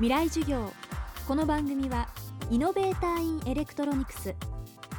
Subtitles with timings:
[0.00, 0.72] 未来授業。
[1.28, 2.08] この番組は
[2.50, 4.34] イノベーターインエレクトロニクス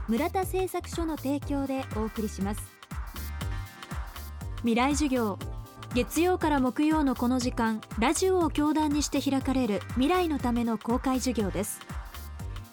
[0.08, 2.62] 村田製作所の提供でお送りします。
[4.58, 5.40] 未来授業。
[5.96, 11.80] 月曜から木曜のこの時間ラジオを教壇にして開かれる未来のための公開授業です。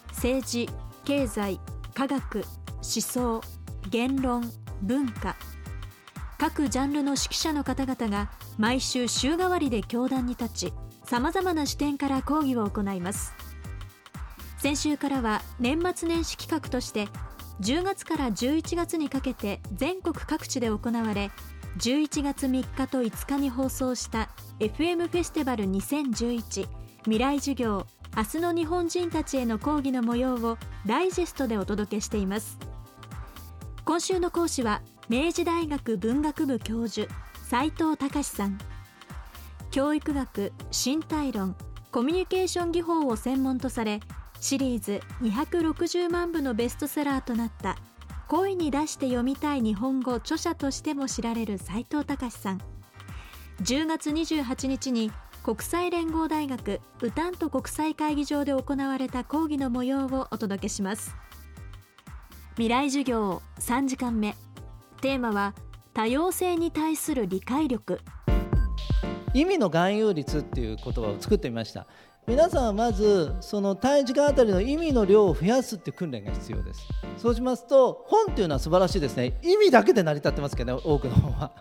[0.09, 0.69] 政治
[1.05, 1.59] 経済
[1.95, 2.43] 科学
[2.75, 3.41] 思想
[3.89, 4.51] 言論
[4.83, 5.35] 文化。
[6.37, 10.73] 各ジャンルの指揮者の方々が毎週週替わりで教壇に立ち
[11.09, 13.33] さまざまな視点から講義を行います。
[14.59, 17.07] 先週からは年末年始企画として
[17.61, 21.31] 10月から11月にかけて全国各地で行われ
[21.79, 26.67] 11月3日と5日に放送した FM フェスティバル2011
[27.05, 32.59] 未来授業明日の日本人たちへの講義の模様をダイジェストでお届けしています。
[33.83, 37.11] 今週の講師は明治大学文学部教授
[37.49, 38.59] 斉藤隆さん。
[39.71, 41.55] 教育学身体論
[41.91, 43.99] コミュニケーション技法を専門とされ
[44.39, 47.77] シリーズ260万部のベストセラーとなった
[48.27, 52.61] 声に出して読みたい日本語著者としても知られる斉藤隆さん。
[53.63, 55.11] 10月28日に
[55.43, 61.15] 国際連合大学ウタント国際会議場で行われた講義の模様をお届けします。
[62.51, 64.35] 未来授業3時間目。
[65.01, 65.55] テーマは
[65.93, 67.99] 多様性に対する理解力。
[69.33, 71.85] 意味の含有率っていう言葉を作ってみました。
[72.27, 76.81] 皆さんはまずその単位時間あたりの意味の量を増やすっていう訓練が必要です。
[77.17, 79.33] そうしますと本っていうのは素晴らしいですね。
[79.41, 81.51] 意味だけで成り立ってますけどね多くの本は。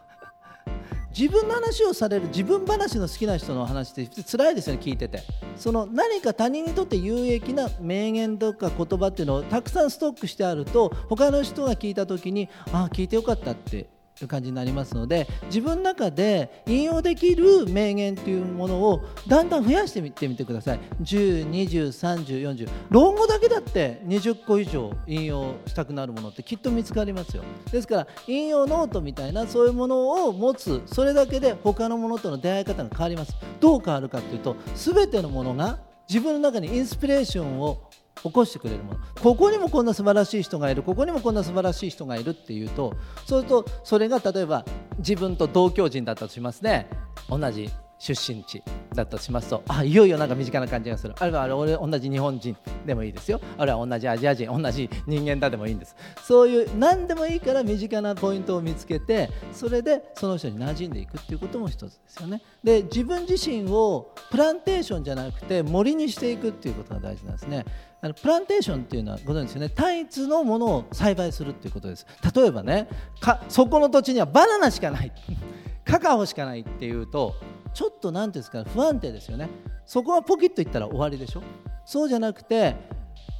[1.16, 5.22] 自分の話をされる自分話の好きな人の話って辛いですよね聞いてて。
[5.56, 20.80] その何か他人にとって有益な名言とか言葉っていうのをたくさんストックしてあると他の人が聞いた時にああ聞いてよかったってという感じになりますので自分の中で引用できる名言というものをだんだん増やしてみてみてください。
[21.02, 27.44] 10203040論語だけだって20個以上引用したくなるものってきっと見つかりますよ。
[27.70, 33.36] ですから引用ノートみたいなそういうものを持つそれだけで他のものとの出会い方が変わります。
[33.60, 35.78] どう変わるかというと全てのものが
[36.08, 37.87] 自分の中にインスピレーションを
[38.22, 39.00] 起こしてくれるもの。
[39.22, 40.82] ここにもこんな素晴らしい人がいる。
[40.82, 44.64] ここにもこんな素晴らしい人がいるっていうとそうするとそれが例えば
[44.98, 46.88] 自分と同居人だったとしますね。
[47.28, 48.62] 同じ出身地
[48.94, 51.14] だとしますとあいよいよなんか身近な感じがする。
[51.18, 53.40] あるいはあれ俺同じ日本人でもいいですよ。
[53.56, 55.96] あるいは同じアジア人同じ人間だでもいいんです。
[56.22, 62.42] そういう何でもいいから身近なポイントを見つけてそれでその人に馴染んでいくっていうことも一つですよね。
[62.62, 67.64] で自分自身をプランテーションじゃなくて森にしていくっていうことが大事なんですね。
[68.00, 69.68] あのプランテーションっていうのはご存知ですよね。
[69.70, 72.06] 単一のものを栽培するっていうことです。
[72.34, 72.88] 例えばね
[73.20, 75.12] かそこの土地にはバナナしかない。
[75.84, 77.34] カカオしかないっていうと
[77.78, 79.48] ちょっと何ていうんですか不安定ですよね。
[79.86, 81.44] そこはポキッといったら終わりでしょ。
[81.84, 82.74] そうじゃなくて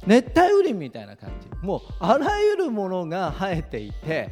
[0.07, 1.49] 熱帯雨林みたいな感じ。
[1.61, 4.31] もうあらゆるものが生えていて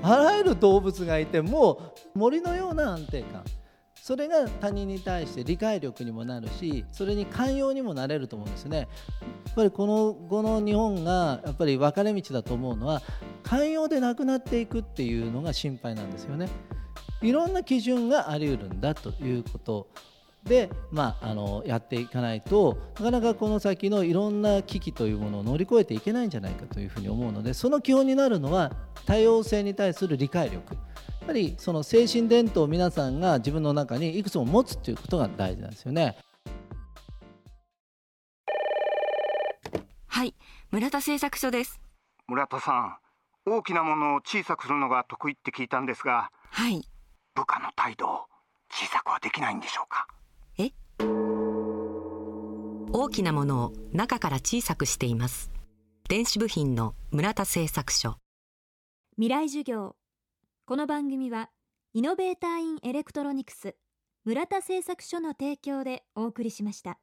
[0.00, 3.42] あらゆる動物がいてもう森のような安定感。
[3.96, 8.78] それが他人に対して理解力にもなるしそれに寛容にもなれると思うんですね。
[8.78, 13.02] やっぱりこの後の日本がやっぱり分かれ道だと思うのは
[13.42, 16.48] 寛容でなくなっていくっていうのが心配なんですよね。
[17.22, 19.88] いろんな基準があり得るんだということ。
[20.44, 28.72] で、まあ、あのやっていかないとなかなかこの先のいろんな危機というものを乗り越えていけないんじゃないかというふうに思うのでその基本になるのは
[29.04, 30.74] 多様性に対する理解力。
[30.74, 30.80] や
[31.24, 36.16] っぱりその精神伝統を皆さんが自分の中にいくつも持つということが大事なんですよね。
[40.06, 40.34] はい
[40.70, 41.80] 村田製作所です。
[42.28, 42.96] 村田さん
[43.44, 46.30] 大きなものを小さくするのが得意って聞いたんですが。
[46.50, 46.82] はい
[47.38, 48.26] 部下の態度を
[48.68, 50.08] 小さくはできないんでしょうか？
[50.58, 50.72] え？
[52.92, 55.52] 大きなものを中から小さくしています。
[56.08, 58.16] 電子部品の村田製作所。
[59.14, 59.94] 未来授業。
[60.66, 61.50] この番組は
[61.94, 63.76] イノベーターインエレクトロニクス
[64.24, 66.98] 村田製作所の提供でお送りしました